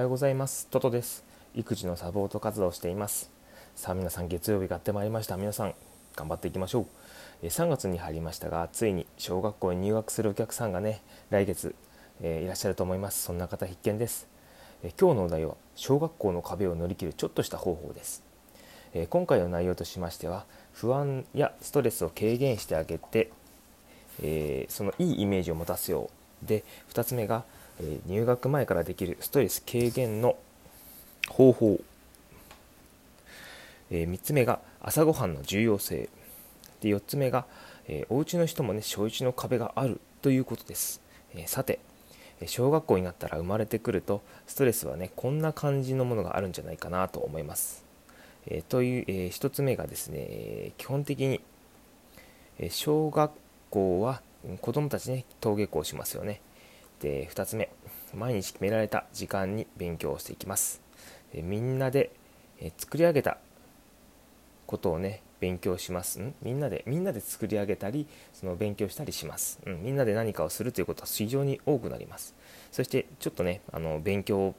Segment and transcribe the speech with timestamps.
[0.00, 0.66] はようございます。
[0.68, 1.24] トトです。
[1.54, 3.30] 育児のサポート活動をしています。
[3.76, 5.36] さあ皆さん月曜日がやってまいりました。
[5.36, 5.74] 皆さん
[6.16, 6.86] 頑張っていきましょ
[7.42, 7.46] う。
[7.46, 11.74] 3月に入りましたがついに小学校に入学するお客さんがね来月、
[12.22, 13.22] えー、いらっしゃると思います。
[13.22, 14.26] そんな方必見です、
[14.82, 18.22] え今日のお題は小学校の壁を乗り切るちょっとした方法です、
[18.94, 23.30] え今回の内容としましては不安やストレスを軽減してあげて、
[24.22, 26.08] えー、そのいいイメージを持たせよ
[26.42, 27.44] うで2つ目が
[27.82, 30.36] え入学前からできるストレス軽減の
[31.28, 31.80] 方法、
[33.90, 36.08] え3つ目が朝ごはんの重要性。
[36.80, 37.44] で4つ目が、
[37.88, 41.00] えお家の人もね小1の壁があるということです、
[41.34, 41.78] えさて
[42.46, 47.84] 小学校になったら生まれてくるとストレスはねこんな感じのものがあるんじゃないかなと思います、
[48.46, 51.40] えという、え1つ目がですね基本的に、
[52.58, 53.32] え小学
[53.70, 54.22] 校は
[54.60, 56.40] 子供たちね登下校しますよね。
[57.00, 57.70] で2つ目
[58.14, 60.80] 毎日決められた時間に勉強をしていきます。
[61.32, 62.10] えみんなで
[62.60, 63.38] え作り上げた
[64.66, 66.20] ことをね勉強します。
[66.20, 66.34] ん？
[66.42, 72.34] みんなでみんなで作り上げたりその勉強したりします、うん、みんなで何かをするということは非常に多くなります。
[72.70, 74.54] そしてちょっとねあの勉強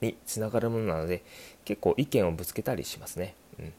[0.00, 1.22] につながるものなので
[1.64, 3.72] 結構意見をぶつけたりしますね、うん、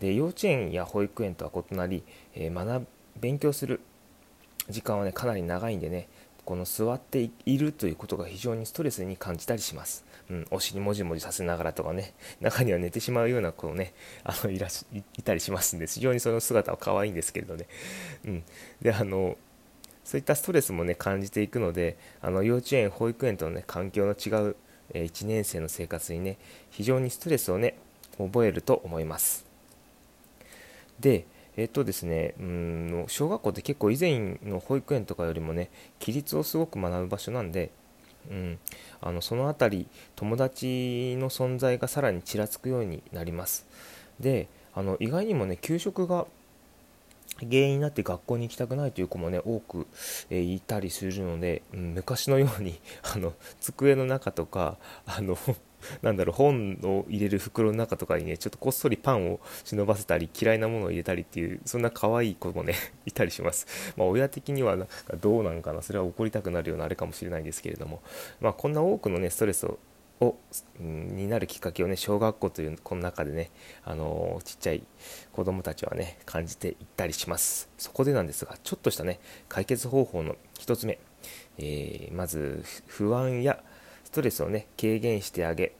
[0.00, 2.02] で幼稚園や保育園とは異なり、
[2.34, 2.86] えー、学
[3.18, 3.80] 勉強する
[4.68, 6.08] 時間はねかなり長いんでね
[6.46, 10.04] この座っているということが非常にストレスに感じたりします。
[10.30, 14.86] うん、お尻もじもじさせながらとかね、中には寝てしまうような子もね、 あのいらし
[15.18, 17.66] いたりしますんで、非常にその姿は可愛いんですけれどね。
[18.24, 18.44] うん、
[18.80, 19.36] であの
[20.04, 24.56] そういったストレスもね感じていくので、あの幼稚園、保育園とのね環境の違う、
[24.94, 26.38] え1年生の生活にね、
[26.70, 27.74] 非常にストレスをね
[28.18, 29.44] 覚えると思います。
[31.00, 37.70] で、えっとですね、うん小学校って結構以前の保育園とかよりもね規律をすごく学ぶ場所なんで、
[38.30, 38.58] うん、
[39.00, 43.66] あのその辺り友達の存在がさらにちらつくようになります。
[44.20, 46.26] であの意外にもね給食が
[47.38, 49.86] 原因になって学校に行きたくないという子もね多く、
[50.30, 52.78] えー、いたりするので、うん、昔のように
[53.14, 54.76] あの机の中とか
[55.06, 55.36] あの
[56.02, 62.74] なんだろう本を入れる袋の中とかにねちょっとこっそりパンを忍ばせたり嫌いなものを入れたりっていうそんな可愛い子もね
[63.06, 68.02] いたりします、まあ、親的にはなんかどうなんかなそれは怒りたくなるようなあれかもしれないんですけれども、
[68.40, 69.78] まあ、こんな多くのねストレスを
[70.20, 70.36] を、
[70.80, 73.50] になるきっかけをね小学校というこの中でね、
[73.84, 74.82] あのー、ちっちゃい
[75.32, 77.68] 子どもたちはね感じていったりします。
[77.76, 80.98] そこでなんですがちょっとしたね解決方法の1つ目、
[81.58, 83.62] えー、まず不安や
[84.06, 85.72] ストレスをね軽減してあげ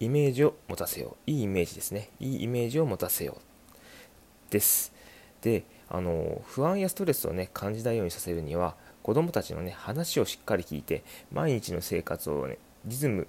[0.00, 1.30] イメージを持たせよう。
[1.30, 2.08] いいイメージですね。
[2.18, 4.94] いいイメージを持たせようです。
[5.42, 12.56] であの不安やストレスをね感じないようにさせるには子どもたちのね話をしっかり聞いて毎日の生活をね
[12.86, 13.28] リズム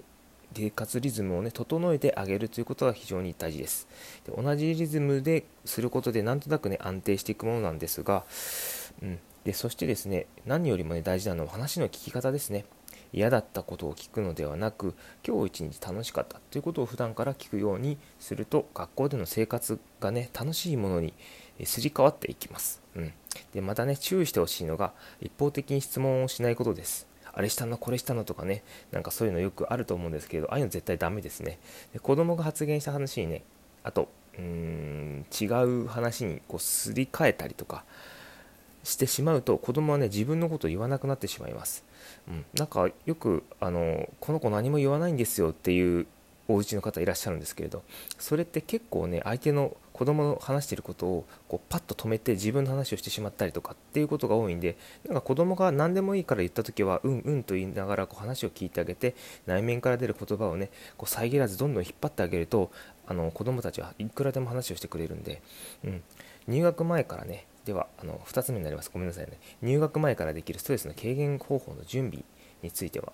[0.54, 3.86] 生活リズムをね整えてあげるということが非常に大事です。
[4.24, 8.24] で同じリズムですることでなんとなくね安定していくものなんですが、
[9.02, 12.64] うん、でそしてですね何よりもね大事なのは話の聞き方ですね。
[13.12, 14.94] 嫌だったことを聞くのではなく
[15.26, 21.14] 今日一日楽しかったということを普段から聞くようにすると学校での生活がね楽しいものに
[21.64, 23.12] すり替わっていきます、うん、
[23.52, 27.06] でまたね注意してほしいのが一方的に質問をしないことです。
[27.34, 31.58] あれしたのこれしたのとかねなんかそういうのよくあると思うんですけどああいうの絶対ダメですね。
[31.94, 33.42] で子供が発言した話にね
[33.82, 37.84] あとうーん違う話にこうすり替えたりとか
[38.82, 41.84] してしまうと子供はね自分のことを言わなくなってしまいます、
[42.28, 46.06] うん、なんかよくあのこの子何も言わないんですよっていう
[46.54, 47.82] お家の方いらっしゃるんですけれど
[48.18, 54.76] それって結構ね相手の子供の話していることをこうパッと止めて自分の話をしてしまったりとかっていうことが多いんで
[55.06, 59.14] なんか子供が何でもいいから言った時はうんうんと言いながらこう話を聞いてあげて
[59.46, 62.70] 内面から出る言葉をねこう遮らずどんどん引っ張ってあげると
[63.06, 65.42] あの子供たちはいくらでも話をしてくれるんで、
[65.84, 66.02] うん、
[66.48, 68.90] 入学前からねではあの2つ目になります。
[68.92, 69.38] ごめんなさいね。
[69.62, 72.24] 入学前からできるストレスの軽減方法の準備
[72.62, 73.12] については。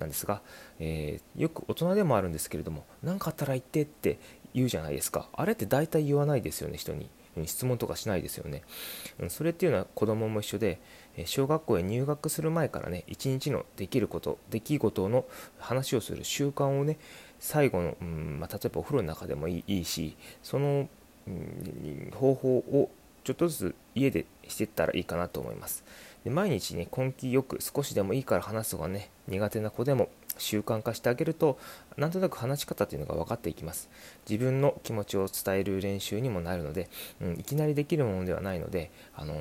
[0.00, 0.42] なんですが、
[0.78, 4.18] えー、よく大人でもあるんですけれども何かあったら言ってって
[4.54, 5.28] 言うじゃないですか。
[5.32, 7.08] あれって大体言わないですよね人に。
[7.46, 8.62] 質問とかしないですよね、
[9.28, 10.80] それっていうのは子供も一緒で
[11.26, 15.24] 小学校へ入学する前からね一日のできること出来事の
[15.58, 16.98] 話をする習慣をね
[17.38, 20.88] 最後の、うんまあ、例えばお風呂の中でもいいしその、
[21.26, 22.90] うん、方法を
[23.24, 25.84] ちょっとずつ家でしていったらいいかなと思います。
[26.28, 31.58] で毎日ね根気よく少しでもいいから話すのがね苦手な子でも習慣化してあげると
[31.96, 33.88] なんとなく話し方というのが分かっていきます。
[34.28, 36.90] 自分の気持ちを伝える練習にもなるので、
[37.22, 39.34] うん、いきなりできるものではないので、あの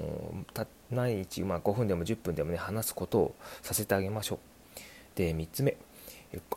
[0.53, 4.39] ー、毎日、まあ、5分でも10分でもね話すことをさせてあげましょう。
[5.15, 5.75] で3つ目。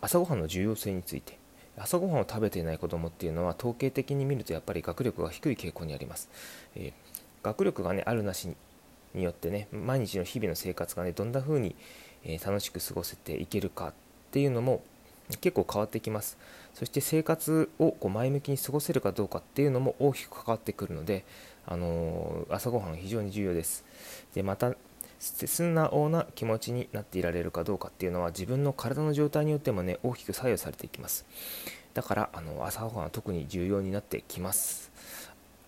[0.00, 1.38] 朝ごはんの重要性について。
[1.77, 6.29] 朝ごはんを食べていない子どもっていうのは統計的に見るとやっぱり学力が低い傾向にあります、
[6.77, 8.55] えー、学力がねあるなし
[9.14, 11.74] によってね毎日の日々の生活がねどんな風に、
[12.24, 13.92] え、楽しく過ごせていけるかっ
[14.30, 14.82] ていうのも
[15.40, 16.38] 結構変わってきます。
[16.74, 21.24] そして生活をこう前向きに過ごせるかどうかっていうのも大きく関わってくるので、
[21.66, 23.84] あのー、朝ごはん非常に重要です。
[24.34, 24.74] でまた
[25.18, 31.26] 素直な気持ちになっていられるかどうかっていうのは自分の体の状態によってもね大きく左右されていきます。
[31.92, 34.90] だからあの朝ごはんは特に重要になってきます。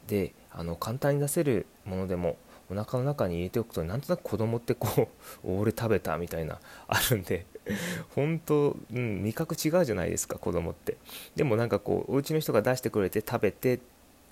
[0.07, 2.37] であの簡単に出せるものでも
[2.73, 5.09] お腹の中に入れておくとなんとなく子供ってこ
[5.45, 6.59] う 俺食べたみたいな
[6.89, 7.45] あるんで
[8.15, 10.97] 本当、うん、味覚違うじゃないですか子供って。
[11.37, 13.81] でもなんかこうお家の人が出してくれて食べて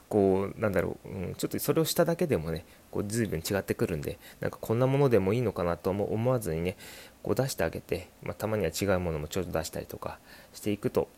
[0.09, 6.77] こうなんだろう、うん、ちょっとそれをしただけでもねこう随分違ってくるんでなんかこんなものでもいいのかなと思わずにね
[7.23, 10.19] こう出してあげて、まあ、たまには違うものもちょっと出したりとか
[10.53, 11.09] していくと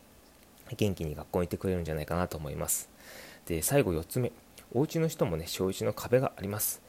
[0.76, 2.88] 元気に学校に行ってくれるんじゃないかなと思います。
[3.46, 4.32] で最後4つ目。
[4.75, 6.80] お家の人もね小1の壁があります。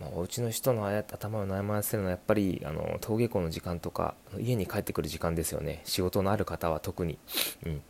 [0.00, 5.82] まあ、お家の人の頭を悩ませるのはやっぱりあの登下校の時間とか家に帰ってくる時間ですよね。
[5.84, 7.18] 仕事のある方は特に、
[7.66, 7.82] うん、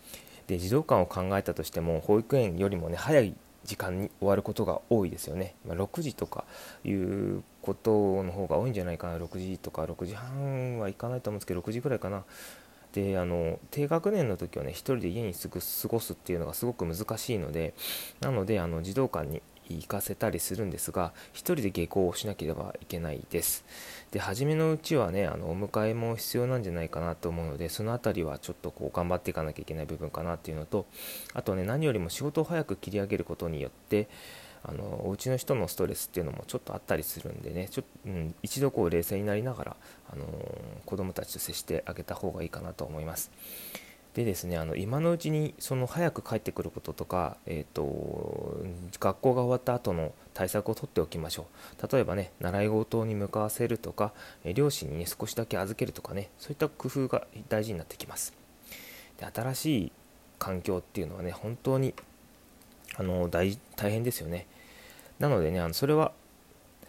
[0.46, 3.34] で児童館を考えたとしても保育園よりもね早い
[3.64, 6.44] 時間に終わることが多いですよね、まあ、6時とか
[6.84, 9.18] いうことの方が多いんじゃないかな。
[9.18, 12.24] 6時とか6時半はいかないと思うんですけど6時ぐらいかな。
[12.92, 17.74] であの低学年の時はね1人で家にすぐ過ごすっていうのがすごく難しいので
[18.20, 19.42] なのであの児童館に
[19.74, 23.64] 行かせたりするんですが1人で下校をしなければいけないです
[24.10, 30.86] で初めのうちはねあのお迎えも必要なんじゃないかなと思うのでその辺りはちょっとこう頑張っていかなきゃいけない部分かなっていうのと
[31.34, 34.08] あとね何よりも仕事を早く切り上げることによって
[34.62, 39.76] あのお家の人のストレスっていうのもちょっとあったりするんでねちょ、うん、一度こう冷静になりながら、
[40.12, 40.24] あの
[40.84, 43.30] 子供たちと接してあげた方がいいかなと思います。
[44.18, 48.64] でですねあの今のうちにその早く帰ってくることとか、えーと、
[48.98, 51.46] 学校が終わった後の対策を取っておきましょ
[51.80, 51.92] う。
[51.92, 54.12] 例えばね習い事に向かわせるとか、
[54.44, 58.34] え両親に、ね、少しだけ預けるとかねそういった工夫が大事になってきます。
[59.18, 59.92] で新しい
[60.40, 61.94] 環境っていうのはね本当に
[62.96, 64.48] あの大大変ですよね。
[65.20, 66.10] なのでねあのそれは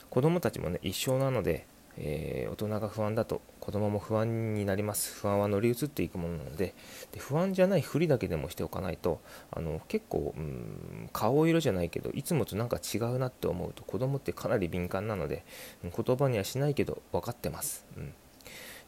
[0.10, 1.68] 子供たちもね一緒なので
[2.02, 5.14] えー、大人が不安だと子供も不安になります。
[5.14, 6.74] 不安は乗り移っていくものなので。
[7.12, 9.22] で不安じゃないふりだけでもしておかないと
[9.52, 15.44] あの結構、うん、顔色じゃないけどいつもとなんか違うなって思うと子供ってかなり敏感なので
[15.84, 18.14] 言葉にはしないけど分かってます、うん、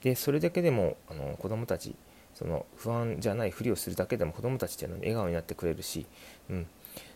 [0.02, 1.96] でそれだけでもあの子供たち
[2.34, 6.06] その不安じゃないふりをするだけでも子供たちっていうのは笑顔になってくれるし、
[6.50, 6.68] うん、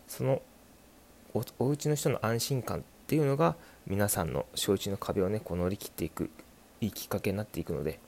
[0.07, 0.41] その
[1.33, 3.55] おお家の人の安心感っていうのが
[3.87, 6.29] 皆さんの小1の壁をねこう乗り切っていく
[6.81, 7.99] いいきっかけになっていくので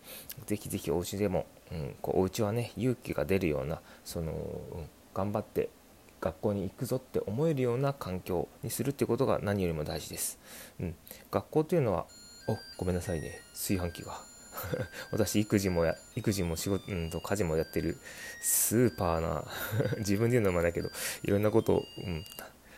[0.46, 4.36] ぜひぜひお家でも、うん、こうお家はね勇気が出るようなその、う
[4.80, 5.70] ん、頑張って
[6.20, 10.40] 学校に行くぞって思えるような環境にするってことが何よりも大事です、
[10.80, 10.96] うん、
[11.32, 12.08] 学校というのは
[12.48, 13.42] おごめんなさいね。
[13.54, 14.20] 炊飯器が。
[15.12, 17.98] 私育児もや育児も仕事、うんと家事もやってる
[18.42, 19.46] スーパーな
[20.00, 20.90] 自分で言うのもだけど
[21.22, 22.26] いろんなことを、うん、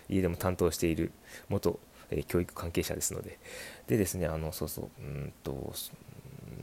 [0.09, 1.13] 家でも担当している
[1.47, 1.80] 元
[2.11, 3.39] え教育関係者ですので
[3.88, 5.73] でですねあのそうそううんと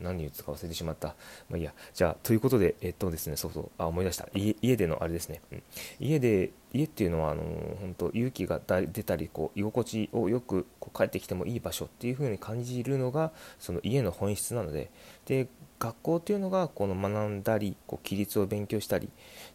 [0.02, 1.14] 何言ったか忘れてしまった？
[1.48, 1.72] まあいいや。
[1.94, 4.28] じゃあ、ということで、えっとですね、そうそう、あ、思い出した。
[4.34, 5.40] 家でのあれですね。
[5.50, 5.62] うん、
[5.98, 7.42] 家で、家っていうのは、あの
[7.80, 14.90] 本当勇気が出たり、こう、居心地をよくこう帰ってきてもいい場所っていう風に感じるのが、その家の本質なので、
[15.24, 15.48] で、
[15.78, 19.10] 学校っていうのが、この学んだり、こう、規律を勉強したりっ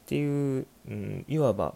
[0.08, 1.76] ていう、うん、いわば、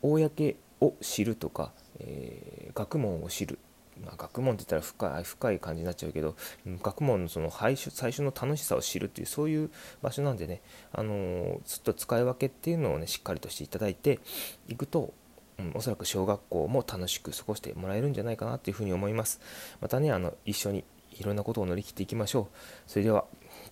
[0.00, 3.58] 公を知るとか、えー、学問を知る、
[4.02, 6.36] まあ、学問って言ったら深い深い感じになっちゃうけど
[6.82, 9.70] 学問のその最初最初の楽しさを知るっていうそういう
[10.02, 10.62] 場所なんでね、
[10.92, 14.20] あのー、ずっと使い分けっていうのをねしっかりとしていただいて
[14.68, 15.12] いくと
[15.58, 19.40] うん、おそらく小学校も楽しく過ごしてもらえるんじゃないかなというふうに思います。
[19.80, 22.56] またね、あの一緒にいろんなことを乗り切っていきましょう。
[22.86, 23.24] それでは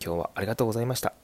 [0.04, 1.23] 今日はありがとうございました。